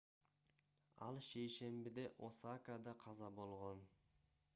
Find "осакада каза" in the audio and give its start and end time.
2.29-3.29